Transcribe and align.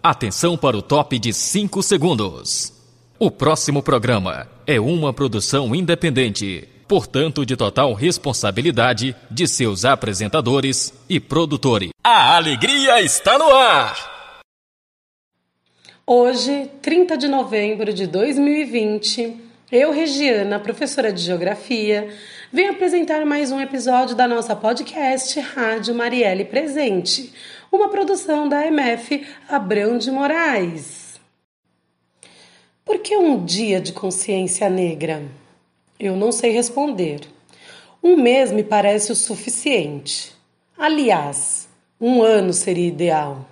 Atenção 0.00 0.56
para 0.56 0.76
o 0.76 0.82
top 0.82 1.18
de 1.18 1.32
5 1.32 1.82
segundos. 1.82 2.72
O 3.18 3.32
próximo 3.32 3.82
programa 3.82 4.46
é 4.64 4.78
uma 4.78 5.12
produção 5.12 5.74
independente, 5.74 6.68
portanto, 6.86 7.44
de 7.44 7.56
total 7.56 7.92
responsabilidade 7.94 9.16
de 9.28 9.48
seus 9.48 9.84
apresentadores 9.84 10.94
e 11.08 11.18
produtores. 11.18 11.90
A 12.04 12.36
alegria 12.36 13.02
está 13.02 13.36
no 13.36 13.52
ar! 13.52 14.40
Hoje, 16.06 16.70
30 16.80 17.18
de 17.18 17.26
novembro 17.26 17.92
de 17.92 18.06
2020, 18.06 19.36
eu, 19.72 19.90
Regiana, 19.90 20.60
professora 20.60 21.12
de 21.12 21.20
Geografia, 21.20 22.08
venho 22.52 22.70
apresentar 22.70 23.26
mais 23.26 23.50
um 23.50 23.60
episódio 23.60 24.14
da 24.14 24.28
nossa 24.28 24.54
podcast 24.54 25.38
Rádio 25.40 25.92
Marielle 25.92 26.44
Presente 26.44 27.32
uma 27.70 27.88
produção 27.88 28.48
da 28.48 28.66
MF 28.66 29.26
Abrão 29.48 29.98
de 29.98 30.10
Moraes. 30.10 31.20
Por 32.84 32.98
que 32.98 33.16
um 33.16 33.44
dia 33.44 33.80
de 33.80 33.92
consciência 33.92 34.70
negra? 34.70 35.22
Eu 36.00 36.16
não 36.16 36.32
sei 36.32 36.52
responder. 36.52 37.20
Um 38.02 38.16
mês 38.16 38.50
me 38.50 38.62
parece 38.62 39.12
o 39.12 39.16
suficiente. 39.16 40.34
Aliás, 40.76 41.68
um 42.00 42.22
ano 42.22 42.52
seria 42.52 42.88
ideal. 42.88 43.44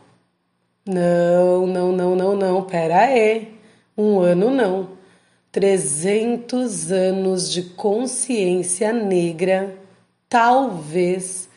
Não, 0.86 1.66
não, 1.66 1.92
não, 1.92 2.16
não, 2.16 2.36
não, 2.36 2.62
pera 2.62 3.00
aí. 3.00 3.52
Um 3.98 4.20
ano 4.20 4.50
não. 4.50 4.96
300 5.52 6.92
anos 6.92 7.50
de 7.50 7.62
consciência 7.62 8.92
negra 8.92 9.76
talvez 10.28 11.48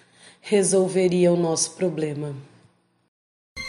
resolveria 0.41 1.31
o 1.31 1.38
nosso 1.38 1.75
problema. 1.75 2.33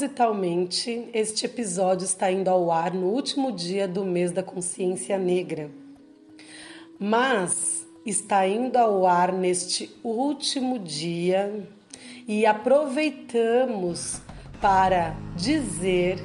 Propositalmente, 0.00 1.10
este 1.12 1.44
episódio 1.44 2.04
está 2.06 2.32
indo 2.32 2.48
ao 2.48 2.72
ar 2.72 2.94
no 2.94 3.08
último 3.08 3.52
dia 3.52 3.86
do 3.86 4.04
mês 4.04 4.32
da 4.32 4.42
consciência 4.42 5.18
negra. 5.18 5.70
Mas 6.98 7.86
está 8.06 8.46
indo 8.46 8.76
ao 8.76 9.06
ar 9.06 9.30
neste 9.30 9.94
último 10.02 10.78
dia 10.78 11.66
e 12.26 12.46
aproveitamos 12.46 14.22
para 14.60 15.14
dizer 15.36 16.18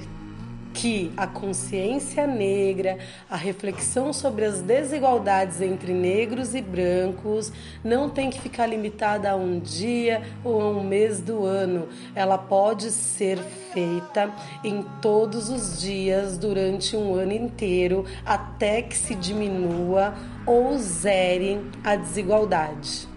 que 0.75 1.09
a 1.15 1.25
consciência 1.25 2.27
negra, 2.27 2.97
a 3.29 3.37
reflexão 3.37 4.11
sobre 4.11 4.43
as 4.43 4.61
desigualdades 4.61 5.61
entre 5.61 5.93
negros 5.93 6.53
e 6.53 6.61
brancos 6.61 7.51
não 7.81 8.09
tem 8.09 8.29
que 8.29 8.41
ficar 8.41 8.67
limitada 8.67 9.31
a 9.31 9.35
um 9.35 9.57
dia 9.57 10.21
ou 10.43 10.61
a 10.61 10.69
um 10.71 10.83
mês 10.83 11.21
do 11.21 11.45
ano. 11.45 11.87
Ela 12.13 12.37
pode 12.37 12.91
ser 12.91 13.37
feita 13.73 14.29
em 14.63 14.83
todos 15.01 15.49
os 15.49 15.79
dias 15.79 16.37
durante 16.37 16.95
um 16.97 17.15
ano 17.15 17.31
inteiro 17.31 18.05
até 18.25 18.81
que 18.81 18.97
se 18.97 19.15
diminua 19.15 20.13
ou 20.45 20.77
zere 20.77 21.61
a 21.83 21.95
desigualdade. 21.95 23.07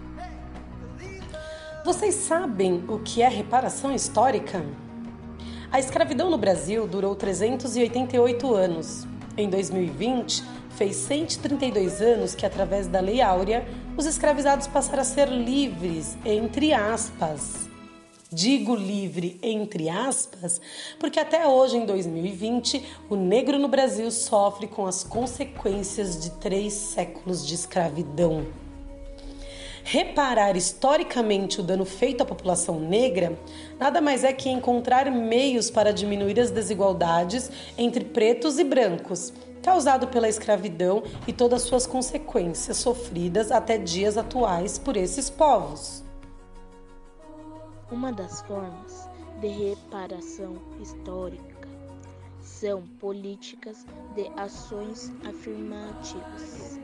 Vocês 1.83 2.15
sabem 2.15 2.85
o 2.87 2.99
que 2.99 3.21
é 3.21 3.27
reparação 3.27 3.93
histórica? 3.93 4.63
A 5.71 5.79
escravidão 5.79 6.31
no 6.31 6.37
Brasil 6.37 6.87
durou 6.87 7.15
388 7.15 8.55
anos. 8.55 9.05
Em 9.37 9.47
2020, 9.47 10.43
fez 10.71 10.95
132 10.95 12.01
anos 12.01 12.33
que, 12.33 12.43
através 12.43 12.87
da 12.87 12.99
Lei 12.99 13.21
Áurea, 13.21 13.67
os 13.95 14.07
escravizados 14.07 14.65
passaram 14.65 15.01
a 15.01 15.05
ser 15.05 15.29
livres, 15.29 16.17
entre 16.25 16.73
aspas. 16.73 17.69
Digo 18.31 18.73
livre 18.73 19.39
entre 19.43 19.89
aspas, 19.89 20.59
porque 20.99 21.19
até 21.19 21.47
hoje, 21.47 21.77
em 21.77 21.85
2020, 21.85 22.83
o 23.07 23.15
negro 23.15 23.59
no 23.59 23.67
Brasil 23.67 24.09
sofre 24.09 24.65
com 24.65 24.87
as 24.87 25.03
consequências 25.03 26.19
de 26.19 26.31
três 26.31 26.73
séculos 26.73 27.45
de 27.45 27.53
escravidão 27.53 28.47
reparar 29.89 30.55
historicamente 30.55 31.59
o 31.59 31.63
dano 31.63 31.83
feito 31.83 32.21
à 32.21 32.25
população 32.25 32.79
negra 32.79 33.35
nada 33.79 33.99
mais 33.99 34.23
é 34.23 34.31
que 34.31 34.47
encontrar 34.47 35.09
meios 35.09 35.71
para 35.71 35.91
diminuir 35.91 36.39
as 36.39 36.51
desigualdades 36.51 37.49
entre 37.75 38.05
pretos 38.05 38.59
e 38.59 38.63
brancos, 38.63 39.33
causado 39.63 40.07
pela 40.07 40.29
escravidão 40.29 41.01
e 41.25 41.33
todas 41.33 41.63
suas 41.63 41.87
consequências 41.87 42.77
sofridas 42.77 43.51
até 43.51 43.79
dias 43.79 44.15
atuais 44.15 44.77
por 44.77 44.95
esses 44.95 45.27
povos. 45.27 46.03
Uma 47.91 48.13
das 48.13 48.43
formas 48.43 49.09
de 49.41 49.47
reparação 49.47 50.55
histórica 50.79 51.67
são 52.43 52.83
políticas 52.99 53.87
de 54.15 54.29
ações 54.37 55.11
afirmativas 55.27 56.78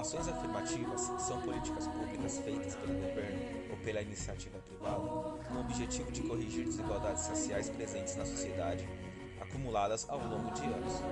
Ações 0.00 0.28
afirmativas 0.28 1.12
são 1.18 1.38
políticas 1.42 1.86
públicas 1.86 2.38
feitas 2.38 2.74
pelo 2.74 2.94
governo 2.94 3.38
ou 3.68 3.76
pela 3.84 4.00
iniciativa 4.00 4.58
privada 4.60 4.96
com 4.96 5.54
o 5.54 5.60
objetivo 5.60 6.10
de 6.10 6.22
corrigir 6.22 6.64
desigualdades 6.64 7.24
sociais 7.24 7.68
presentes 7.68 8.16
na 8.16 8.24
sociedade, 8.24 8.88
acumuladas 9.38 10.08
ao 10.08 10.18
longo 10.20 10.50
de 10.52 10.62
anos. 10.62 11.02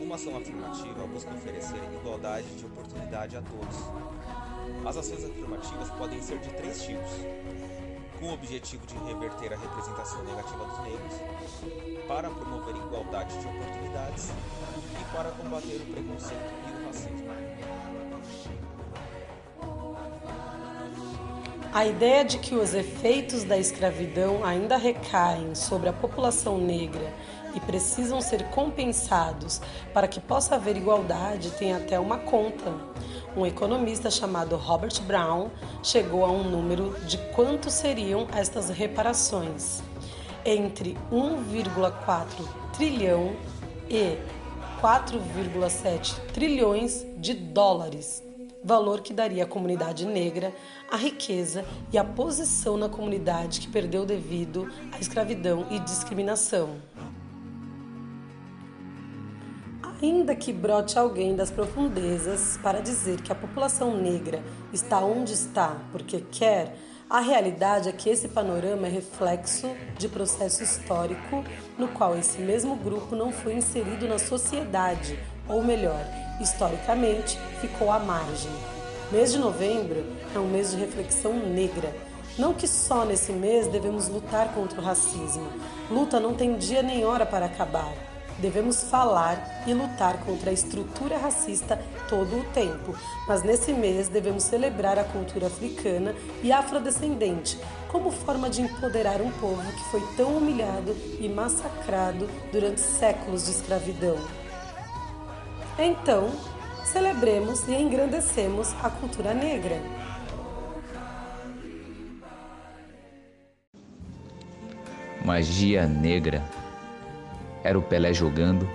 Uma 0.00 0.16
ação 0.16 0.36
afirmativa 0.36 1.06
busca 1.06 1.32
oferecer 1.32 1.76
igualdade 2.00 2.48
de 2.56 2.66
oportunidade 2.66 3.36
a 3.36 3.42
todos. 3.42 3.76
As 4.84 4.96
ações 4.96 5.24
afirmativas 5.24 5.88
podem 5.90 6.20
ser 6.20 6.40
de 6.40 6.52
três 6.54 6.82
tipos: 6.82 7.12
com 8.18 8.26
o 8.26 8.32
objetivo 8.34 8.84
de 8.88 8.98
reverter 9.04 9.52
a 9.52 9.56
representação 9.56 10.24
negativa 10.24 10.64
dos 10.64 10.78
negros, 10.80 11.14
para 12.08 12.28
promover 12.28 12.74
igualdade 12.74 13.38
de 13.38 13.46
oportunidades 13.46 14.30
e 15.00 15.16
para 15.16 15.30
combater 15.30 15.76
o 15.76 15.92
preconceito 15.92 16.52
e 16.66 16.72
o 16.72 16.86
racismo. 16.86 17.19
A 21.72 21.86
ideia 21.86 22.24
de 22.24 22.36
que 22.38 22.56
os 22.56 22.74
efeitos 22.74 23.44
da 23.44 23.56
escravidão 23.56 24.44
ainda 24.44 24.76
recaem 24.76 25.54
sobre 25.54 25.88
a 25.88 25.92
população 25.92 26.58
negra 26.58 27.14
e 27.54 27.60
precisam 27.60 28.20
ser 28.20 28.42
compensados 28.46 29.60
para 29.94 30.08
que 30.08 30.18
possa 30.18 30.56
haver 30.56 30.76
igualdade 30.76 31.52
tem 31.52 31.72
até 31.72 32.00
uma 32.00 32.18
conta. 32.18 32.74
Um 33.36 33.46
economista 33.46 34.10
chamado 34.10 34.56
Robert 34.56 35.00
Brown 35.02 35.48
chegou 35.80 36.24
a 36.24 36.32
um 36.32 36.42
número 36.42 36.98
de 37.06 37.16
quanto 37.32 37.70
seriam 37.70 38.26
estas 38.34 38.68
reparações: 38.68 39.80
entre 40.44 40.98
1,4 41.12 42.26
trilhão 42.72 43.36
e 43.88 44.18
4,7 44.82 46.16
trilhões 46.32 47.06
de 47.16 47.32
dólares 47.32 48.28
valor 48.62 49.00
que 49.00 49.12
daria 49.12 49.44
à 49.44 49.46
comunidade 49.46 50.06
negra 50.06 50.52
a 50.90 50.96
riqueza 50.96 51.64
e 51.92 51.98
a 51.98 52.04
posição 52.04 52.76
na 52.76 52.88
comunidade 52.88 53.60
que 53.60 53.68
perdeu 53.68 54.04
devido 54.04 54.70
à 54.92 54.98
escravidão 54.98 55.66
e 55.70 55.78
discriminação. 55.78 56.76
Ainda 60.02 60.34
que 60.34 60.52
brote 60.52 60.98
alguém 60.98 61.36
das 61.36 61.50
profundezas 61.50 62.58
para 62.62 62.80
dizer 62.80 63.20
que 63.20 63.32
a 63.32 63.34
população 63.34 63.96
negra 63.96 64.42
está 64.72 65.00
onde 65.00 65.34
está 65.34 65.76
porque 65.92 66.24
quer, 66.30 66.74
a 67.08 67.20
realidade 67.20 67.88
é 67.88 67.92
que 67.92 68.08
esse 68.08 68.28
panorama 68.28 68.86
é 68.86 68.90
reflexo 68.90 69.68
de 69.98 70.08
processo 70.08 70.62
histórico 70.62 71.44
no 71.76 71.88
qual 71.88 72.16
esse 72.16 72.38
mesmo 72.38 72.76
grupo 72.76 73.16
não 73.16 73.32
foi 73.32 73.54
inserido 73.54 74.06
na 74.06 74.18
sociedade, 74.18 75.18
ou 75.48 75.62
melhor, 75.62 76.06
historicamente 76.40 77.38
ficou 77.60 77.90
à 77.90 77.98
margem. 77.98 78.50
Mês 79.12 79.32
de 79.32 79.38
novembro 79.38 80.04
é 80.34 80.38
um 80.38 80.48
mês 80.48 80.70
de 80.70 80.76
reflexão 80.76 81.34
negra. 81.34 81.94
Não 82.38 82.54
que 82.54 82.66
só 82.66 83.04
nesse 83.04 83.32
mês 83.32 83.66
devemos 83.66 84.08
lutar 84.08 84.54
contra 84.54 84.80
o 84.80 84.84
racismo. 84.84 85.48
Luta 85.90 86.18
não 86.20 86.34
tem 86.34 86.56
dia 86.56 86.82
nem 86.82 87.04
hora 87.04 87.26
para 87.26 87.46
acabar. 87.46 87.92
Devemos 88.38 88.84
falar 88.84 89.64
e 89.66 89.74
lutar 89.74 90.24
contra 90.24 90.48
a 90.48 90.52
estrutura 90.52 91.18
racista 91.18 91.78
todo 92.08 92.38
o 92.38 92.44
tempo, 92.54 92.96
mas 93.28 93.42
nesse 93.42 93.72
mês 93.72 94.08
devemos 94.08 94.44
celebrar 94.44 94.98
a 94.98 95.04
cultura 95.04 95.48
africana 95.48 96.14
e 96.42 96.50
afrodescendente 96.50 97.58
como 97.88 98.10
forma 98.10 98.48
de 98.48 98.62
empoderar 98.62 99.20
um 99.20 99.30
povo 99.32 99.60
que 99.72 99.84
foi 99.90 100.00
tão 100.16 100.36
humilhado 100.36 100.96
e 101.18 101.28
massacrado 101.28 102.28
durante 102.50 102.80
séculos 102.80 103.44
de 103.44 103.50
escravidão. 103.50 104.16
Então, 105.82 106.30
celebremos 106.84 107.66
e 107.66 107.72
engrandecemos 107.72 108.74
a 108.82 108.90
cultura 108.90 109.32
negra. 109.32 109.80
Magia 115.24 115.86
negra 115.86 116.44
era 117.64 117.78
o 117.78 117.82
Pelé 117.82 118.12
jogando, 118.12 118.68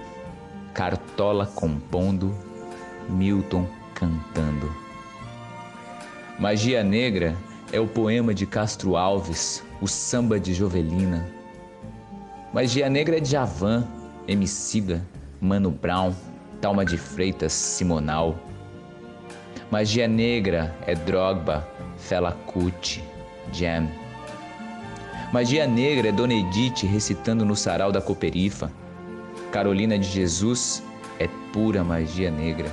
Cartola 0.74 1.46
compondo, 1.46 2.36
Milton 3.08 3.68
cantando. 3.94 4.76
Magia 6.40 6.84
Negra 6.84 7.36
é 7.72 7.80
o 7.80 7.88
poema 7.88 8.34
de 8.34 8.46
Castro 8.46 8.98
Alves, 8.98 9.64
o 9.80 9.88
samba 9.88 10.40
de 10.40 10.54
Jovelina. 10.54 11.26
Magia 12.52 12.90
Negra 12.90 13.18
é 13.18 13.20
de 13.20 13.30
Javan, 13.30 13.88
Emicida, 14.28 15.06
Mano 15.40 15.72
Brown, 15.72 16.14
Talma 16.66 16.84
de 16.84 16.98
Freitas, 16.98 17.54
Simonal. 17.54 18.36
Magia 19.70 20.08
Negra 20.08 20.76
é 20.88 20.96
Drogba, 20.96 21.64
Fela 21.96 22.32
Kuti, 22.48 23.04
Jam. 23.54 23.88
Magia 25.32 25.68
Negra 25.68 26.10
é 26.10 26.12
Dona 26.12 26.34
Edith 26.34 26.82
recitando 26.92 27.46
no 27.46 27.56
sarau 27.56 27.92
da 27.92 28.02
Coperifa. 28.02 28.72
Carolina 29.52 29.96
de 30.00 30.08
Jesus 30.08 30.82
é 31.20 31.30
pura 31.54 31.84
magia 31.84 32.32
negra. 32.32 32.72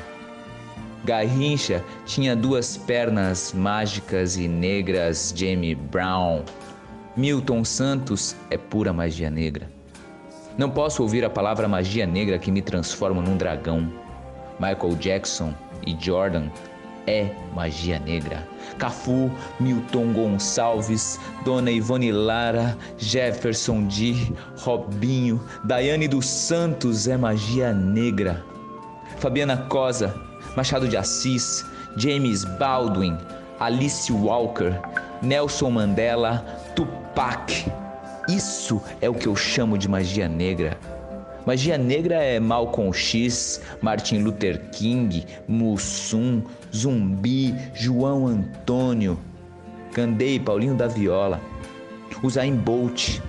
Garrincha 1.05 1.85
tinha 2.07 2.35
duas 2.35 2.79
pernas 2.79 3.53
mágicas 3.53 4.39
e 4.39 4.49
negras, 4.49 5.35
Jamie 5.37 5.75
Brown. 5.75 6.45
Milton 7.15 7.63
Santos 7.63 8.35
é 8.49 8.57
pura 8.57 8.91
magia 8.91 9.29
negra. 9.29 9.69
Não 10.57 10.69
posso 10.69 11.03
ouvir 11.03 11.25
a 11.25 11.31
palavra 11.31 11.67
magia 11.67 12.07
negra 12.07 12.39
que 12.39 12.51
me 12.51 12.61
transforma 12.61 13.23
num 13.23 13.37
dragão. 13.37 13.91
Michael 14.61 14.97
Jackson 14.97 15.55
e 15.87 15.97
Jordan 15.99 16.49
é 17.07 17.31
magia 17.55 17.99
negra. 17.99 18.47
Cafu, 18.79 19.31
Milton 19.59 20.13
Gonçalves, 20.13 21.19
Dona 21.45 21.71
Ivone 21.71 22.13
Lara, 22.13 22.77
Jefferson 22.99 23.85
D, 23.85 24.33
Robinho, 24.59 25.41
Daiane 25.65 26.07
dos 26.07 26.27
Santos 26.27 27.09
é 27.09 27.17
magia 27.17 27.73
negra. 27.73 28.45
Fabiana 29.19 29.57
Cosa, 29.69 30.15
Machado 30.57 30.87
de 30.87 30.97
Assis, 30.97 31.65
James 31.97 32.45
Baldwin, 32.45 33.17
Alice 33.59 34.13
Walker, 34.13 34.81
Nelson 35.23 35.71
Mandela, 35.71 36.45
Tupac. 36.75 37.82
Isso 38.33 38.81
é 39.03 39.11
o 39.11 39.15
que 39.15 39.29
eu 39.29 39.37
chamo 39.37 39.77
de 39.77 39.87
magia 39.87 40.27
negra. 40.27 40.79
Magia 41.45 41.77
negra 41.77 42.15
é 42.15 42.41
Malcolm 42.41 42.91
X, 42.91 43.61
Martin 43.83 44.21
Luther 44.21 44.71
King, 44.71 45.27
Mussum, 45.47 46.43
Zumbi, 46.75 47.55
João 47.75 48.27
Antônio, 48.27 49.19
Candei, 49.93 50.41
Paulinho 50.41 50.75
da 50.75 50.87
Viola, 50.87 51.43
Usain 52.23 52.57
Bolt, 52.57 53.21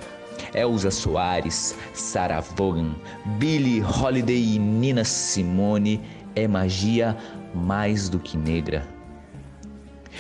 Elza 0.54 0.90
Soares, 0.90 1.76
Sarah 1.94 2.40
Vaughan, 2.40 2.96
Billie 3.38 3.84
Holiday 3.84 4.56
e 4.56 4.58
Nina 4.58 5.04
Simone 5.04 6.00
é 6.34 6.48
magia 6.48 7.18
mais 7.54 8.08
do 8.08 8.20
que 8.20 8.38
negra. 8.38 8.88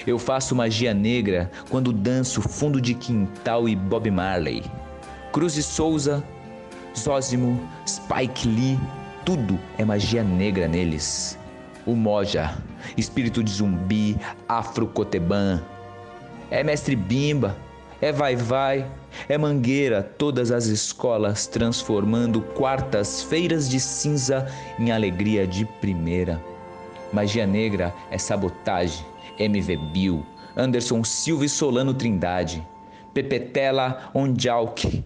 Eu 0.05 0.19
faço 0.19 0.55
magia 0.55 0.93
negra 0.93 1.51
quando 1.69 1.93
danço 1.93 2.41
fundo 2.41 2.81
de 2.81 2.93
quintal 2.93 3.69
e 3.69 3.75
Bob 3.75 4.09
Marley. 4.09 4.63
Cruz 5.31 5.57
e 5.57 5.63
Souza, 5.63 6.23
Zózimo, 6.97 7.59
Spike 7.87 8.47
Lee, 8.47 8.79
tudo 9.25 9.59
é 9.77 9.85
magia 9.85 10.23
negra 10.23 10.67
neles. 10.67 11.37
O 11.85 11.95
Moja, 11.95 12.57
espírito 12.97 13.43
de 13.43 13.51
zumbi, 13.51 14.17
Afro 14.47 14.87
Coteban. 14.87 15.61
É 16.51 16.63
mestre 16.63 16.95
Bimba, 16.95 17.57
é 18.01 18.11
vai 18.11 18.35
vai, 18.35 18.85
é 19.27 19.37
mangueira, 19.37 20.03
todas 20.03 20.51
as 20.51 20.65
escolas 20.65 21.47
transformando 21.47 22.41
quartas-feiras 22.41 23.69
de 23.69 23.79
cinza 23.79 24.47
em 24.77 24.91
alegria 24.91 25.47
de 25.47 25.65
primeira. 25.79 26.41
Magia 27.11 27.47
negra 27.47 27.93
é 28.11 28.17
sabotagem, 28.17 29.05
MV 29.39 29.77
Bill, 29.91 30.25
Anderson 30.55 31.03
Silva 31.03 31.45
e 31.45 31.49
Solano 31.49 31.93
Trindade, 31.93 32.65
Pepetela 33.13 34.11
Onjalk, 34.13 35.03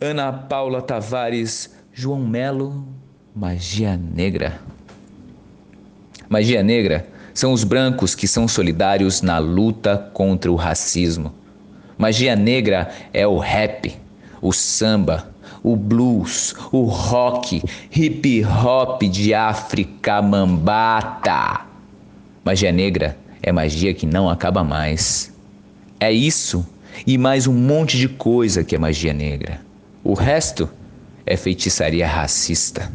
Ana 0.00 0.32
Paula 0.32 0.82
Tavares, 0.82 1.74
João 1.92 2.20
Melo, 2.20 2.84
Magia 3.34 3.96
Negra. 3.96 4.60
Magia 6.28 6.62
Negra 6.62 7.06
são 7.34 7.52
os 7.52 7.64
brancos 7.64 8.14
que 8.14 8.28
são 8.28 8.46
solidários 8.46 9.22
na 9.22 9.38
luta 9.38 10.10
contra 10.12 10.50
o 10.50 10.56
racismo. 10.56 11.32
Magia 11.96 12.34
negra 12.34 12.90
é 13.12 13.26
o 13.26 13.38
rap, 13.38 13.96
o 14.40 14.52
samba, 14.52 15.30
o 15.62 15.76
blues, 15.76 16.54
o 16.72 16.82
rock, 16.82 17.62
hip 17.94 18.44
hop 18.44 19.02
de 19.02 19.32
África 19.32 20.20
Mambata. 20.20 21.66
Magia 22.44 22.72
negra 22.72 23.16
é 23.42 23.50
magia 23.50 23.92
que 23.92 24.06
não 24.06 24.30
acaba 24.30 24.62
mais. 24.62 25.34
É 25.98 26.12
isso 26.12 26.64
e 27.06 27.18
mais 27.18 27.46
um 27.46 27.52
monte 27.52 27.98
de 27.98 28.08
coisa 28.08 28.62
que 28.62 28.76
é 28.76 28.78
magia 28.78 29.12
negra. 29.12 29.60
O 30.04 30.14
resto 30.14 30.70
é 31.26 31.36
feitiçaria 31.36 32.06
racista. 32.06 32.90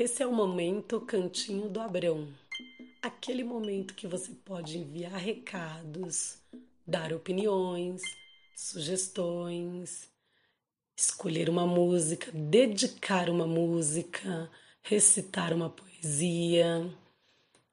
Esse 0.00 0.22
é 0.22 0.26
o 0.26 0.32
momento 0.32 0.98
Cantinho 0.98 1.68
do 1.68 1.78
Abrão. 1.78 2.26
Aquele 3.02 3.44
momento 3.44 3.92
que 3.92 4.06
você 4.06 4.32
pode 4.32 4.78
enviar 4.78 5.12
recados, 5.12 6.38
dar 6.86 7.12
opiniões, 7.12 8.00
sugestões, 8.56 10.08
escolher 10.96 11.50
uma 11.50 11.66
música, 11.66 12.32
dedicar 12.32 13.28
uma 13.28 13.46
música, 13.46 14.50
recitar 14.80 15.52
uma 15.52 15.68
poesia 15.68 16.90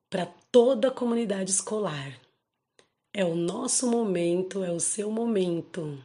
para 0.10 0.26
toda 0.52 0.90
a 0.90 0.92
comunidade 0.92 1.50
escolar. 1.50 2.20
É 3.14 3.24
o 3.24 3.36
nosso 3.36 3.90
momento, 3.90 4.66
é 4.66 4.72
o 4.74 4.82
seu 4.82 5.10
momento. 5.10 5.98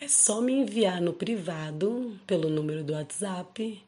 É 0.00 0.08
só 0.08 0.40
me 0.40 0.54
enviar 0.54 1.02
no 1.02 1.12
privado 1.12 2.18
pelo 2.26 2.48
número 2.48 2.82
do 2.82 2.94
WhatsApp 2.94 3.86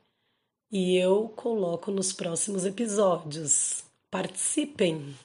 e 0.70 0.96
eu 0.96 1.28
coloco 1.30 1.90
nos 1.90 2.12
próximos 2.12 2.64
episódios. 2.64 3.82
Participem! 4.10 5.16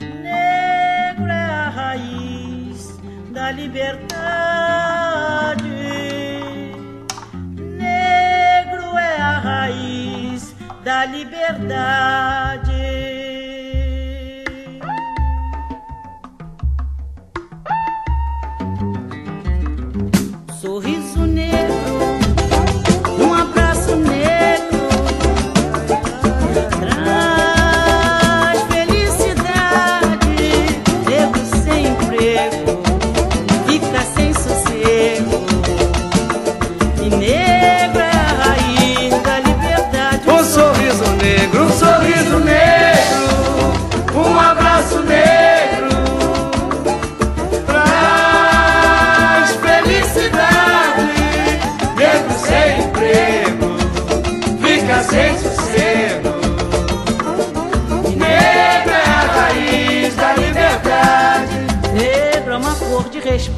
Negro 0.00 1.26
é 1.26 1.44
a 1.44 1.68
raiz 1.70 2.98
da 3.32 3.50
liberdade. 3.52 3.96
Negro 7.54 8.98
é 8.98 9.16
a 9.16 9.38
raiz 9.38 10.54
da 10.84 11.06
liberdade. 11.06 12.75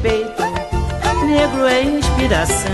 Negro 0.01 1.65
é 1.65 1.83
inspiração. 1.83 2.69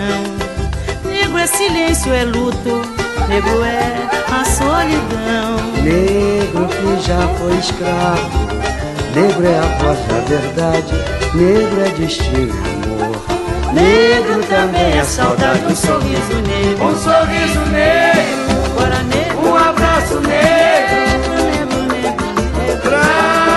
Negro 1.03 1.37
é 1.37 1.47
silêncio, 1.47 2.13
é 2.13 2.23
luto, 2.23 2.81
negro 3.27 3.63
é 3.63 4.07
a 4.31 4.45
solidão. 4.45 5.57
Negro 5.81 6.67
que 6.67 7.07
já 7.07 7.27
foi 7.37 7.55
escravo, 7.57 8.47
negro 9.15 9.45
é 9.45 9.57
a 9.57 9.77
voz 9.77 9.99
da 10.07 10.19
verdade, 10.27 10.93
negro 11.33 11.81
é 11.81 11.89
destino 11.89 12.37
e 12.37 12.85
amor. 12.85 13.15
Negro 13.73 14.43
também 14.43 14.97
é 14.97 15.03
saudade, 15.03 15.65
um 15.65 15.75
sorriso 15.75 16.35
negro. 16.47 16.85
Um 16.85 16.95
sorriso 16.95 17.59
negro, 17.71 18.45
um 19.43 19.55
abraço 19.55 20.19
negro, 20.21 21.43
negro, 21.43 21.81
negro, 21.93 22.25
negro. 22.57 23.54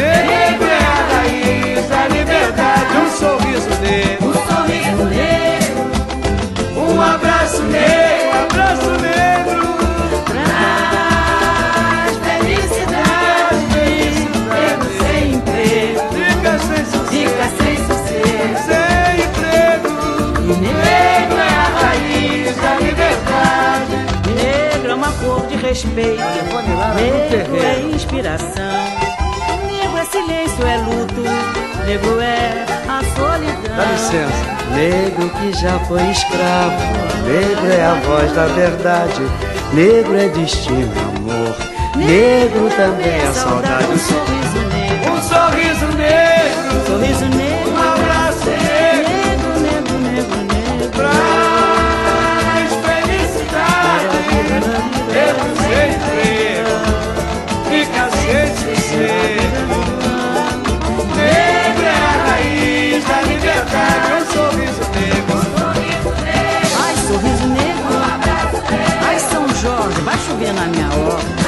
É 0.00 0.76
a 0.76 1.14
raiz 1.14 1.86
da 1.88 2.08
liberdade, 2.08 2.96
um 2.96 3.10
sorriso 3.10 3.70
negro, 3.80 4.32
Um 6.76 7.00
abraço 7.00 7.62
negro, 7.62 8.26
um 8.26 8.32
abraço 8.42 8.90
negro. 9.00 9.62
traz 10.26 12.12
felicidade. 12.24 13.62
Negro 14.54 14.88
Fica 16.10 16.52
sem 16.58 16.84
sossego, 16.84 17.08
fica 17.08 17.46
sem 17.56 17.76
emprego. 19.24 19.90
Negro 20.60 21.38
é 21.38 21.40
a 21.48 21.68
raiz 21.80 22.56
da 22.56 22.72
liberdade. 22.80 23.94
Negro 24.34 24.90
é 24.90 24.94
uma 24.94 25.12
cor 25.12 25.46
de 25.46 25.56
respeito. 25.56 26.33
Negro 26.94 27.56
é 27.56 27.80
inspiração. 27.94 28.84
Negro 29.70 29.98
é 29.98 30.04
silêncio, 30.04 30.66
é 30.66 30.76
luto. 30.78 31.22
Negro 31.86 32.20
é 32.20 32.64
a 32.88 33.02
solidão. 33.16 33.76
Dá 33.76 33.84
licença. 33.92 34.54
Negro 34.74 35.30
que 35.30 35.52
já 35.60 35.78
foi 35.80 36.02
escravo, 36.10 36.76
negro 37.26 37.70
é 37.70 37.84
a 37.84 37.94
voz 38.06 38.32
da 38.32 38.46
verdade, 38.46 39.22
negro 39.72 40.16
é 40.16 40.28
destino 40.28 40.90
amor. 41.16 41.56
Negro 41.96 42.70
também 42.70 43.20
é 43.20 43.32
saudade. 43.32 43.84
Um 43.84 43.98
sorriso 43.98 44.60
negro. 44.72 45.12
Um 45.12 45.22
sorriso 45.22 45.86
negro, 45.96 46.86
Sorriso 46.86 47.24
negro. 47.36 47.73
Vai 70.54 70.68
chover 70.72 71.34
na 71.36 71.43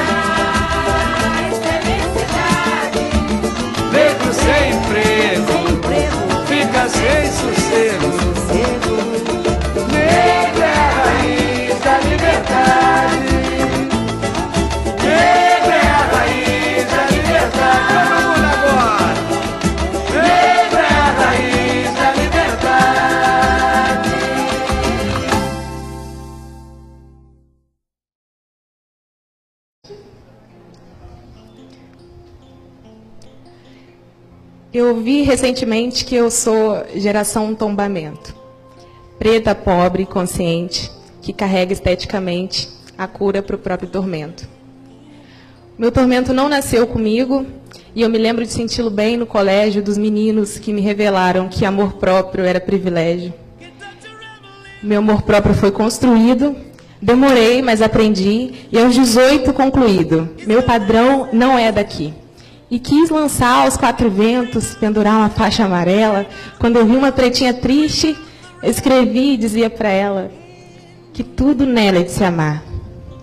Eu 34.86 34.94
vi 34.94 35.22
recentemente 35.22 36.04
que 36.04 36.14
eu 36.14 36.30
sou 36.30 36.80
geração 36.94 37.52
tombamento. 37.56 38.32
Preta, 39.18 39.52
pobre, 39.52 40.06
consciente, 40.06 40.92
que 41.20 41.32
carrega 41.32 41.72
esteticamente 41.72 42.68
a 42.96 43.08
cura 43.08 43.42
para 43.42 43.56
o 43.56 43.58
próprio 43.58 43.88
tormento. 43.88 44.48
Meu 45.76 45.90
tormento 45.90 46.32
não 46.32 46.48
nasceu 46.48 46.86
comigo 46.86 47.44
e 47.96 48.02
eu 48.02 48.08
me 48.08 48.16
lembro 48.16 48.46
de 48.46 48.52
senti-lo 48.52 48.88
bem 48.88 49.16
no 49.16 49.26
colégio 49.26 49.82
dos 49.82 49.98
meninos 49.98 50.56
que 50.56 50.72
me 50.72 50.80
revelaram 50.80 51.48
que 51.48 51.64
amor 51.64 51.94
próprio 51.94 52.44
era 52.44 52.60
privilégio. 52.60 53.34
Meu 54.80 54.98
amor 55.00 55.22
próprio 55.22 55.52
foi 55.52 55.72
construído, 55.72 56.54
demorei, 57.02 57.60
mas 57.60 57.82
aprendi 57.82 58.68
e 58.70 58.78
aos 58.78 58.94
18 58.94 59.52
concluído. 59.52 60.28
Meu 60.46 60.62
padrão 60.62 61.28
não 61.32 61.58
é 61.58 61.72
daqui. 61.72 62.14
E 62.70 62.78
quis 62.78 63.10
lançar 63.10 63.64
aos 63.64 63.76
quatro 63.76 64.10
ventos, 64.10 64.74
pendurar 64.74 65.16
uma 65.16 65.28
faixa 65.28 65.64
amarela. 65.64 66.26
Quando 66.58 66.76
eu 66.76 66.86
vi 66.86 66.96
uma 66.96 67.12
pretinha 67.12 67.54
triste, 67.54 68.16
escrevi 68.62 69.34
e 69.34 69.36
dizia 69.36 69.70
para 69.70 69.88
ela 69.88 70.30
que 71.12 71.22
tudo 71.22 71.64
nela 71.64 71.98
é 71.98 72.02
de 72.02 72.10
se 72.10 72.24
amar. 72.24 72.62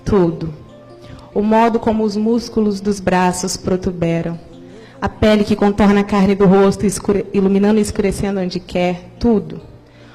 Tudo. 0.06 0.54
O 1.34 1.42
modo 1.42 1.80
como 1.80 2.04
os 2.04 2.16
músculos 2.16 2.80
dos 2.80 3.00
braços 3.00 3.58
protuberam. 3.58 4.40
A 5.02 5.10
pele 5.10 5.44
que 5.44 5.56
contorna 5.56 6.00
a 6.00 6.04
carne 6.06 6.36
do 6.36 6.46
rosto, 6.46 6.86
escure- 6.86 7.26
iluminando 7.34 7.80
e 7.80 7.82
escurecendo 7.82 8.40
onde 8.40 8.60
quer. 8.60 9.10
Tudo. 9.20 9.60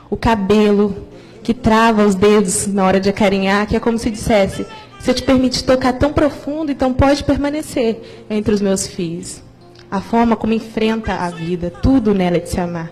O 0.09 0.17
cabelo 0.17 0.97
que 1.43 1.53
trava 1.53 2.07
os 2.07 2.15
dedos 2.15 2.67
na 2.67 2.85
hora 2.85 2.99
de 2.99 3.11
acarinhar, 3.11 3.67
que 3.67 3.77
é 3.77 3.81
como 3.81 3.99
se 3.99 4.11
dissesse: 4.11 4.65
se 4.99 5.11
eu 5.11 5.15
te 5.15 5.23
permite 5.23 5.65
tocar 5.65 5.93
tão 5.93 6.13
profundo, 6.13 6.73
então 6.73 6.93
pode 6.93 7.25
permanecer 7.25 8.25
entre 8.29 8.55
os 8.55 8.61
meus 8.61 8.87
fios. 8.87 9.43
A 9.91 10.01
forma 10.01 10.37
como 10.37 10.53
enfrenta 10.53 11.15
a 11.15 11.31
vida, 11.31 11.71
tudo 11.71 12.15
nela 12.15 12.37
é 12.37 12.41
de 12.41 12.51
se 12.51 12.61
amar. 12.61 12.91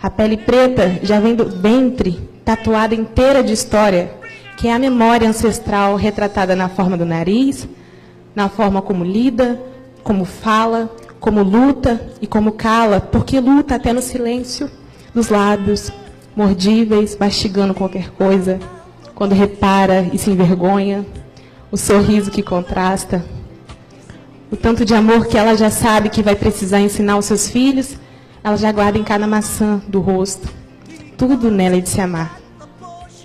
A 0.00 0.10
pele 0.10 0.36
preta 0.36 1.00
já 1.02 1.18
vem 1.20 1.34
do 1.34 1.48
ventre, 1.48 2.20
tatuada 2.44 2.94
inteira 2.94 3.42
de 3.42 3.52
história, 3.52 4.12
que 4.56 4.68
é 4.68 4.72
a 4.72 4.78
memória 4.78 5.28
ancestral 5.28 5.96
retratada 5.96 6.54
na 6.54 6.68
forma 6.68 6.96
do 6.96 7.04
nariz, 7.04 7.68
na 8.34 8.48
forma 8.48 8.82
como 8.82 9.04
lida, 9.04 9.60
como 10.02 10.24
fala, 10.24 10.90
como 11.18 11.42
luta 11.42 12.00
e 12.20 12.26
como 12.26 12.52
cala, 12.52 13.00
porque 13.00 13.38
luta 13.40 13.76
até 13.76 13.92
no 13.92 14.02
silêncio 14.02 14.70
dos 15.14 15.28
lábios, 15.28 15.92
mordíveis, 16.34 17.16
mastigando 17.18 17.74
qualquer 17.74 18.10
coisa, 18.10 18.58
quando 19.22 19.36
repara 19.36 20.10
e 20.12 20.18
se 20.18 20.32
envergonha, 20.32 21.06
o 21.70 21.76
sorriso 21.76 22.28
que 22.28 22.42
contrasta, 22.42 23.24
o 24.50 24.56
tanto 24.56 24.84
de 24.84 24.94
amor 24.94 25.28
que 25.28 25.38
ela 25.38 25.56
já 25.56 25.70
sabe 25.70 26.08
que 26.08 26.24
vai 26.24 26.34
precisar 26.34 26.80
ensinar 26.80 27.12
aos 27.12 27.26
seus 27.26 27.48
filhos, 27.48 27.96
ela 28.42 28.56
já 28.56 28.72
guarda 28.72 28.98
em 28.98 29.04
cada 29.04 29.24
maçã 29.24 29.80
do 29.86 30.00
rosto. 30.00 30.48
Tudo 31.16 31.52
nela 31.52 31.76
é 31.76 31.80
de 31.80 31.88
se 31.88 32.00
amar. 32.00 32.36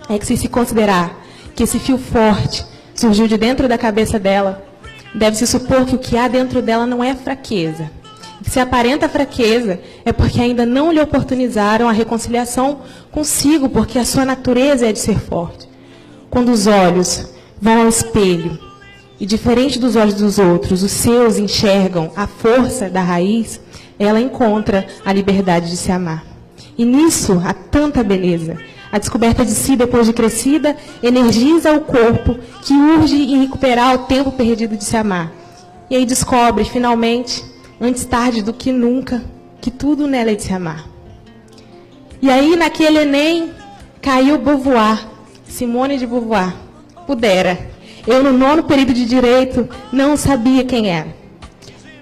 É 0.08 0.20
que 0.20 0.26
se 0.28 0.38
se 0.38 0.48
considerar 0.48 1.20
que 1.56 1.64
esse 1.64 1.80
fio 1.80 1.98
forte 1.98 2.64
surgiu 2.94 3.28
de 3.28 3.36
dentro 3.36 3.68
da 3.68 3.76
cabeça 3.76 4.20
dela, 4.20 4.64
deve-se 5.16 5.48
supor 5.48 5.84
que 5.84 5.96
o 5.96 6.00
que 6.00 6.16
há 6.16 6.28
dentro 6.28 6.62
dela 6.62 6.86
não 6.86 7.04
é 7.04 7.16
fraqueza. 7.16 7.90
Que 8.44 8.52
se 8.52 8.60
aparenta 8.60 9.10
fraqueza 9.10 9.80
é 10.06 10.14
porque 10.14 10.40
ainda 10.40 10.64
não 10.64 10.92
lhe 10.92 11.02
oportunizaram 11.02 11.90
a 11.90 11.92
reconciliação 11.92 12.82
consigo, 13.12 13.68
porque 13.68 13.98
a 13.98 14.06
sua 14.06 14.26
natureza 14.26 14.88
é 14.88 14.94
de 14.94 15.00
ser 15.00 15.20
forte. 15.20 15.66
Quando 16.38 16.52
os 16.52 16.68
olhos 16.68 17.26
vão 17.60 17.82
ao 17.82 17.90
espelho 17.90 18.60
e, 19.20 19.26
diferente 19.26 19.80
dos 19.80 19.96
olhos 19.96 20.14
dos 20.14 20.38
outros, 20.38 20.84
os 20.84 20.92
seus 20.92 21.40
enxergam 21.40 22.12
a 22.16 22.28
força 22.28 22.88
da 22.88 23.02
raiz, 23.02 23.60
ela 23.98 24.22
encontra 24.22 24.86
a 25.04 25.12
liberdade 25.12 25.68
de 25.72 25.76
se 25.76 25.92
amar. 25.92 26.24
E 26.78 26.86
nisso 26.86 27.42
há 27.44 27.56
tanta 27.56 28.04
beleza. 28.04 28.56
A 28.92 29.00
descoberta 29.00 29.44
de 29.44 29.50
si 29.50 29.76
depois 29.76 30.06
de 30.06 30.14
crescida 30.14 30.78
energiza 31.02 31.74
o 31.74 31.82
corpo 31.82 32.38
que 32.62 32.74
urge 32.76 33.16
em 33.16 33.42
recuperar 33.42 33.96
o 33.96 34.06
tempo 34.06 34.32
perdido 34.32 34.78
de 34.78 34.84
se 34.84 34.96
amar. 34.96 35.32
E 35.90 35.96
aí 35.96 36.06
descobre, 36.06 36.66
finalmente, 36.66 37.44
antes 37.82 38.06
tarde 38.06 38.44
do 38.44 38.54
que 38.54 38.72
nunca, 38.72 39.24
que 39.60 39.72
tudo 39.72 40.06
nela 40.06 40.30
é 40.30 40.36
de 40.36 40.44
se 40.44 40.54
amar. 40.54 40.88
E 42.22 42.30
aí, 42.30 42.56
naquele 42.56 43.00
Enem, 43.00 43.50
caiu 44.00 44.38
Beauvoir, 44.38 45.17
Simone 45.48 45.98
de 45.98 46.06
Beauvoir. 46.06 46.54
Pudera. 47.06 47.58
Eu, 48.06 48.24
no 48.24 48.32
nono 48.32 48.64
período 48.64 48.94
de 48.94 49.06
Direito, 49.06 49.68
não 49.92 50.16
sabia 50.16 50.64
quem 50.64 50.90
era. 50.90 51.16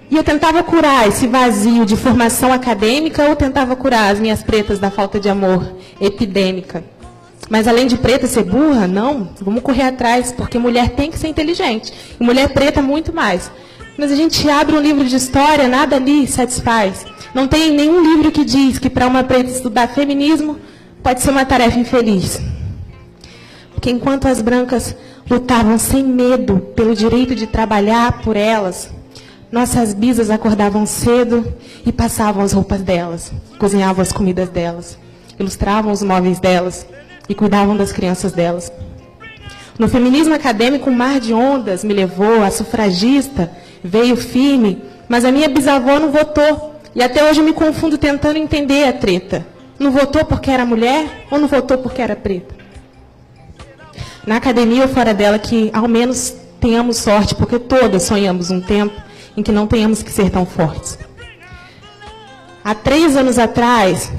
E 0.10 0.16
eu 0.16 0.24
tentava 0.24 0.62
curar 0.62 1.08
esse 1.08 1.26
vazio 1.26 1.86
de 1.86 1.96
formação 1.96 2.54
acadêmica 2.54 3.28
ou 3.28 3.36
tentava 3.36 3.76
curar 3.76 4.12
as 4.12 4.20
minhas 4.20 4.44
pretas 4.44 4.78
da 4.78 4.92
falta 4.92 5.20
de 5.20 5.30
amor 5.30 5.76
epidêmica. 6.00 6.84
Mas 7.50 7.68
além 7.68 7.88
de 7.88 7.98
preta 7.98 8.28
ser 8.28 8.44
burra, 8.44 8.88
não, 8.88 9.30
vamos 9.42 9.62
correr 9.62 9.84
atrás, 9.84 10.32
porque 10.32 10.58
mulher 10.58 10.90
tem 10.90 11.12
que 11.12 11.18
ser 11.18 11.28
inteligente. 11.28 11.94
E 12.20 12.24
mulher 12.24 12.50
preta 12.50 12.82
muito 12.82 13.14
mais. 13.14 13.52
Mas 13.98 14.12
a 14.12 14.16
gente 14.16 14.48
abre 14.50 14.76
um 14.76 14.82
livro 14.82 15.06
de 15.06 15.16
história, 15.16 15.68
nada 15.68 15.96
ali 15.96 16.28
satisfaz. 16.28 17.06
Não 17.34 17.48
tem 17.48 17.72
nenhum 17.72 18.02
livro 18.02 18.32
que 18.32 18.44
diz 18.44 18.78
que 18.80 18.90
para 18.90 19.08
uma 19.08 19.24
preta 19.24 19.50
estudar 19.50 19.88
feminismo 19.90 20.58
pode 21.04 21.22
ser 21.22 21.32
uma 21.32 21.46
tarefa 21.46 21.80
infeliz. 21.80 22.42
Porque 23.86 23.98
enquanto 23.98 24.28
as 24.28 24.42
brancas 24.42 24.96
lutavam 25.30 25.78
sem 25.78 26.04
medo 26.04 26.58
pelo 26.76 26.96
direito 26.96 27.36
de 27.36 27.46
trabalhar 27.46 28.24
por 28.24 28.36
elas, 28.36 28.90
nossas 29.52 29.94
bisas 29.94 30.32
acordavam 30.32 30.88
cedo 30.88 31.54
e 31.86 31.92
passavam 31.92 32.44
as 32.44 32.52
roupas 32.52 32.82
delas, 32.82 33.32
cozinhavam 33.60 34.02
as 34.02 34.12
comidas 34.12 34.50
delas, 34.50 34.98
ilustravam 35.40 35.92
os 35.92 36.02
móveis 36.02 36.40
delas 36.40 36.84
e 37.30 37.36
cuidavam 37.36 37.78
das 37.78 37.92
crianças 37.92 38.32
delas. 38.32 38.72
No 39.78 39.88
feminismo 39.88 40.34
acadêmico, 40.34 40.90
um 40.90 40.96
mar 40.96 41.20
de 41.20 41.32
ondas 41.32 41.84
me 41.84 41.94
levou, 41.94 42.42
a 42.42 42.50
sufragista 42.50 43.52
veio 43.84 44.18
firme, 44.18 44.82
mas 45.08 45.24
a 45.24 45.32
minha 45.32 45.48
bisavó 45.48 46.00
não 46.00 46.12
votou. 46.12 46.74
E 46.96 47.04
até 47.04 47.24
hoje 47.30 47.40
eu 47.40 47.46
me 47.46 47.54
confundo 47.54 48.00
tentando 48.00 48.38
entender 48.38 48.88
a 48.88 48.94
treta. 48.94 49.46
Não 49.78 49.92
votou 49.92 50.26
porque 50.26 50.50
era 50.50 50.66
mulher 50.66 51.28
ou 51.30 51.38
não 51.38 51.48
votou 51.48 51.78
porque 51.78 52.02
era 52.02 52.16
preta? 52.16 52.55
Na 54.26 54.38
academia 54.38 54.84
ou 54.84 54.90
fora 54.90 55.14
dela, 55.14 55.38
que 55.38 55.70
ao 55.74 55.88
menos 55.88 56.34
tenhamos 56.60 56.98
sorte, 56.98 57.36
porque 57.36 57.60
todas 57.60 58.04
sonhamos 58.04 58.50
um 58.50 58.60
tempo 58.60 59.00
em 59.38 59.44
que 59.44 59.52
não 59.52 59.68
tenhamos 59.68 60.02
que 60.02 60.12
ser 60.12 60.30
tão 60.30 60.46
fortes. 60.46 60.98
Há 62.64 62.74
três 62.74 63.16
anos 63.16 63.38
atrás, 63.38 64.12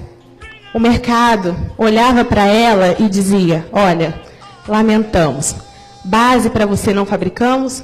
o 0.72 0.78
mercado 0.78 1.56
olhava 1.76 2.24
para 2.24 2.46
ela 2.46 2.94
e 2.98 3.08
dizia: 3.08 3.66
Olha, 3.72 4.20
lamentamos. 4.68 5.56
Base 6.04 6.50
para 6.50 6.66
você 6.66 6.92
não 6.92 7.04
fabricamos, 7.04 7.82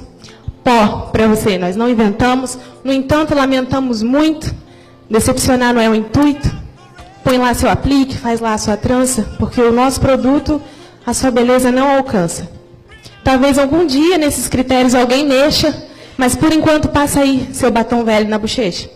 pó 0.63 1.09
para 1.11 1.27
você 1.27 1.57
nós 1.57 1.75
não 1.75 1.89
inventamos. 1.89 2.57
No 2.83 2.93
entanto, 2.93 3.35
lamentamos 3.35 4.01
muito. 4.01 4.55
Decepcionar 5.09 5.73
não 5.73 5.81
é 5.81 5.89
o 5.89 5.95
intuito. 5.95 6.49
Põe 7.23 7.37
lá 7.37 7.53
seu 7.53 7.69
aplique, 7.69 8.17
faz 8.17 8.39
lá 8.39 8.53
a 8.53 8.57
sua 8.57 8.77
trança, 8.77 9.27
porque 9.37 9.59
o 9.59 9.71
nosso 9.71 9.99
produto, 9.99 10.61
a 11.05 11.13
sua 11.13 11.31
beleza 11.31 11.71
não 11.71 11.97
alcança. 11.97 12.49
Talvez 13.23 13.57
algum 13.57 13.85
dia 13.85 14.17
nesses 14.17 14.47
critérios 14.47 14.95
alguém 14.95 15.25
mexa, 15.25 15.75
mas 16.17 16.35
por 16.35 16.51
enquanto 16.51 16.89
passa 16.89 17.21
aí 17.21 17.49
seu 17.53 17.71
batom 17.71 18.03
velho 18.03 18.29
na 18.29 18.37
bochecha 18.37 18.89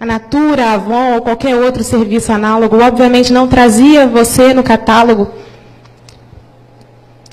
a 0.00 0.06
Natura, 0.06 0.66
a 0.66 0.72
Avon 0.74 1.14
ou 1.14 1.22
qualquer 1.22 1.56
outro 1.56 1.82
serviço 1.82 2.30
análogo, 2.30 2.80
obviamente 2.80 3.32
não 3.32 3.48
trazia 3.48 4.06
você 4.06 4.54
no 4.54 4.62
catálogo. 4.62 5.28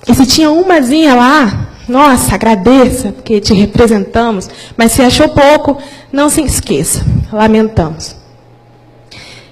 E 0.08 0.14
se 0.14 0.26
tinha 0.26 0.50
umazinha 0.50 1.14
lá, 1.14 1.68
nossa, 1.88 2.34
agradeça, 2.34 3.12
porque 3.12 3.40
te 3.40 3.54
representamos. 3.54 4.50
Mas 4.76 4.94
se 4.94 5.04
achou 5.04 5.30
pouco, 5.30 5.78
não 6.12 6.28
se 6.28 6.42
esqueça, 6.42 7.06
lamentamos. 7.32 8.16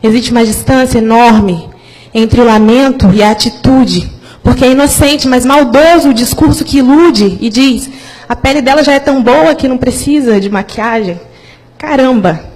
Existe 0.01 0.31
uma 0.31 0.43
distância 0.43 0.97
enorme 0.97 1.69
entre 2.13 2.41
o 2.41 2.45
lamento 2.45 3.11
e 3.13 3.21
a 3.21 3.29
atitude, 3.29 4.11
porque 4.43 4.65
é 4.65 4.71
inocente, 4.71 5.27
mas 5.27 5.45
maldoso 5.45 6.09
o 6.09 6.13
discurso 6.13 6.65
que 6.65 6.79
ilude 6.79 7.37
e 7.39 7.49
diz: 7.49 7.89
a 8.27 8.35
pele 8.35 8.61
dela 8.61 8.83
já 8.83 8.93
é 8.93 8.99
tão 8.99 9.23
boa 9.23 9.55
que 9.55 9.67
não 9.67 9.77
precisa 9.77 10.39
de 10.39 10.49
maquiagem. 10.49 11.19
Caramba, 11.77 12.53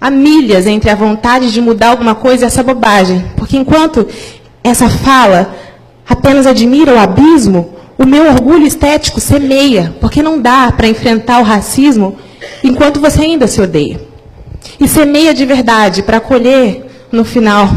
Há 0.00 0.10
milhas 0.10 0.66
entre 0.66 0.90
a 0.90 0.94
vontade 0.94 1.52
de 1.52 1.60
mudar 1.60 1.88
alguma 1.88 2.14
coisa 2.14 2.44
e 2.44 2.46
essa 2.46 2.62
bobagem. 2.62 3.24
Porque 3.36 3.56
enquanto 3.56 4.06
essa 4.62 4.88
fala 4.88 5.54
apenas 6.08 6.46
admira 6.46 6.94
o 6.94 6.98
abismo, 6.98 7.74
o 7.98 8.06
meu 8.06 8.26
orgulho 8.26 8.64
estético 8.64 9.20
semeia, 9.20 9.96
porque 10.00 10.22
não 10.22 10.40
dá 10.40 10.70
para 10.70 10.86
enfrentar 10.86 11.40
o 11.40 11.44
racismo 11.44 12.16
enquanto 12.62 13.00
você 13.00 13.22
ainda 13.22 13.48
se 13.48 13.60
odeia. 13.60 14.00
E 14.78 14.86
semeia 14.86 15.34
de 15.34 15.44
verdade 15.44 16.02
para 16.04 16.20
colher 16.20 16.87
no 17.10 17.24
final. 17.24 17.68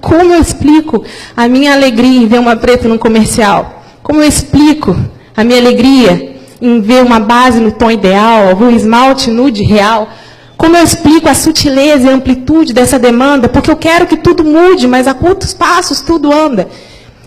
Como 0.00 0.32
eu 0.32 0.40
explico 0.40 1.04
a 1.36 1.48
minha 1.48 1.72
alegria 1.72 2.20
em 2.20 2.26
ver 2.26 2.38
uma 2.38 2.56
preta 2.56 2.88
num 2.88 2.98
comercial? 2.98 3.82
Como 4.02 4.20
eu 4.20 4.28
explico 4.28 4.96
a 5.36 5.44
minha 5.44 5.58
alegria 5.58 6.36
em 6.60 6.80
ver 6.80 7.02
uma 7.02 7.20
base 7.20 7.60
no 7.60 7.72
tom 7.72 7.90
ideal, 7.90 8.56
um 8.60 8.70
esmalte 8.70 9.30
nude 9.30 9.62
real? 9.62 10.08
Como 10.56 10.76
eu 10.76 10.84
explico 10.84 11.28
a 11.28 11.34
sutileza 11.34 12.06
e 12.06 12.10
a 12.10 12.14
amplitude 12.14 12.74
dessa 12.74 12.98
demanda? 12.98 13.48
Porque 13.48 13.70
eu 13.70 13.76
quero 13.76 14.06
que 14.06 14.16
tudo 14.16 14.44
mude, 14.44 14.86
mas 14.86 15.06
a 15.06 15.14
quantos 15.14 15.54
passos 15.54 16.02
tudo 16.02 16.32
anda? 16.32 16.68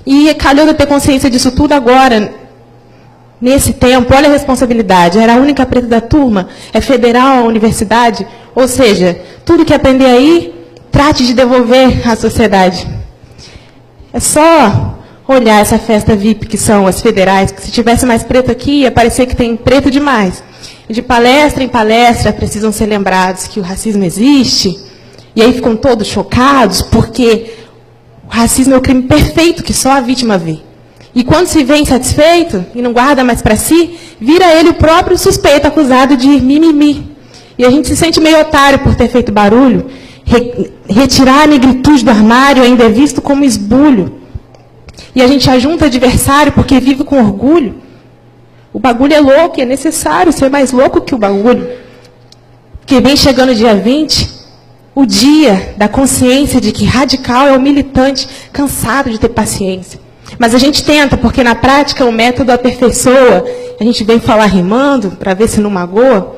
E 0.06 0.32
calhou 0.36 0.68
de 0.68 0.74
ter 0.76 0.86
consciência 0.86 1.30
disso 1.30 1.52
tudo 1.52 1.72
agora, 1.72 2.32
nesse 3.42 3.74
tempo. 3.74 4.14
Olha 4.14 4.30
a 4.30 4.32
responsabilidade. 4.32 5.18
Era 5.18 5.34
a 5.34 5.38
única 5.38 5.66
preta 5.66 5.88
da 5.88 6.00
turma? 6.00 6.48
É 6.72 6.80
federal, 6.80 7.40
a 7.40 7.48
universidade? 7.48 8.28
Ou 8.54 8.68
seja, 8.68 9.20
tudo 9.44 9.66
que 9.66 9.74
aprender 9.74 10.06
aí, 10.06 10.63
trate 10.94 11.26
de 11.26 11.34
devolver 11.34 12.08
à 12.08 12.16
sociedade. 12.16 12.88
É 14.14 14.20
só 14.20 15.00
olhar 15.28 15.60
essa 15.60 15.80
festa 15.80 16.16
VIP 16.16 16.46
que 16.46 16.58
são 16.58 16.86
as 16.86 17.02
federais, 17.02 17.52
que 17.52 17.64
se 17.64 17.72
tivesse 17.72 18.06
mais 18.06 18.22
preto 18.22 18.52
aqui, 18.52 18.82
ia 18.82 18.92
parecer 18.92 19.26
que 19.26 19.36
tem 19.36 19.58
preto 19.58 19.90
demais. 19.90 20.44
E 20.88 20.94
de 20.94 21.02
palestra 21.02 21.64
em 21.64 21.68
palestra 21.68 22.32
precisam 22.32 22.72
ser 22.72 22.86
lembrados 22.86 23.48
que 23.48 23.60
o 23.60 23.64
racismo 23.64 24.04
existe, 24.04 24.80
e 25.36 25.42
aí 25.42 25.52
ficam 25.52 25.76
todos 25.76 26.08
chocados, 26.08 26.84
porque 26.84 27.52
o 28.28 28.30
racismo 28.30 28.76
é 28.76 28.78
o 28.78 28.82
crime 28.82 29.02
perfeito 29.02 29.64
que 29.64 29.74
só 29.74 29.94
a 29.94 30.00
vítima 30.00 30.38
vê. 30.38 30.60
E 31.16 31.24
quando 31.24 31.48
se 31.48 31.64
vê 31.64 31.78
insatisfeito 31.78 32.64
e 32.76 32.84
não 32.84 32.94
guarda 32.94 33.24
mais 33.24 33.42
para 33.42 33.56
si, 33.56 33.98
vira 34.22 34.54
ele 34.60 34.70
o 34.70 34.74
próprio 34.76 35.18
suspeito 35.18 35.66
acusado 35.66 36.16
de 36.16 36.28
mimimi. 36.28 37.16
E 37.58 37.66
a 37.66 37.72
gente 37.72 37.88
se 37.88 37.96
sente 37.96 38.20
meio 38.20 38.40
otário 38.40 38.80
por 38.80 38.94
ter 38.94 39.08
feito 39.08 39.32
barulho. 39.32 39.90
Re 40.24 40.72
retirar 40.88 41.44
a 41.44 41.48
negritude 41.48 42.04
do 42.04 42.12
armário 42.12 42.64
ainda 42.64 42.86
é 42.86 42.90
visto 42.90 43.22
como 43.22 43.44
esbulho. 43.44 44.22
E 45.16 45.22
a 45.22 45.28
gente 45.28 45.50
ajunta 45.50 45.86
adversário 45.86 46.52
porque 46.52 46.80
vive 46.80 47.04
com 47.04 47.18
orgulho. 47.20 47.76
O 48.72 48.80
bagulho 48.80 49.14
é 49.14 49.20
louco, 49.20 49.62
é 49.62 49.66
necessário 49.66 50.34
ser 50.34 50.50
mais 50.50 50.72
louco 50.72 51.02
que 51.02 51.14
o 51.14 51.18
bagulho. 51.18 51.70
Porque 52.80 53.00
vem 53.00 53.16
chegando 53.16 53.52
o 53.52 53.56
dia 53.56 53.76
20, 53.76 54.30
o 54.96 55.06
dia 55.06 55.74
da 55.78 55.88
consciência 55.88 56.60
de 56.60 56.72
que 56.72 56.86
radical 56.86 57.48
é 57.48 57.56
o 57.56 57.62
militante 57.62 58.28
cansado 58.52 59.10
de 59.10 59.20
ter 59.20 59.30
paciência. 59.30 60.00
Mas 60.40 60.56
a 60.56 60.58
gente 60.58 60.84
tenta, 60.84 61.16
porque 61.16 61.44
na 61.44 61.56
prática 61.56 62.06
o 62.06 62.12
método 62.12 62.52
aperfeiçoa. 62.52 63.46
A 63.80 63.84
gente 63.84 64.04
vem 64.04 64.20
falar 64.20 64.46
rimando 64.46 65.12
para 65.12 65.34
ver 65.34 65.48
se 65.48 65.62
não 65.62 65.70
magoa. 65.70 66.36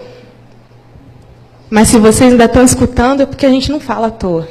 Mas 1.75 1.89
se 1.89 1.99
vocês 1.99 2.31
ainda 2.31 2.45
estão 2.45 2.63
escutando, 2.63 3.19
é 3.19 3.25
porque 3.25 3.45
a 3.45 3.49
gente 3.49 3.69
não 3.69 3.81
fala 3.81 4.07
à 4.07 4.09
toa. 4.09 4.47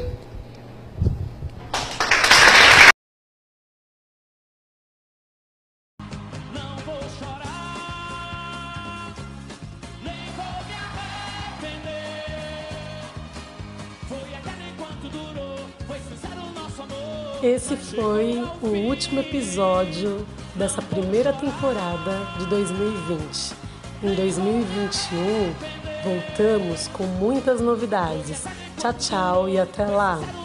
Esse 17.42 17.74
foi 17.74 18.46
o 18.60 18.66
último 18.66 19.20
episódio 19.20 20.26
dessa 20.54 20.82
primeira 20.82 21.32
temporada 21.32 22.26
de 22.38 22.44
2020. 22.48 23.54
Em 24.02 24.14
2021, 24.14 25.93
voltamos 26.04 26.88
com 26.88 27.04
muitas 27.04 27.60
novidades. 27.60 28.44
Tchau, 28.78 28.92
tchau 28.92 29.48
e 29.48 29.58
até 29.58 29.86
lá! 29.86 30.43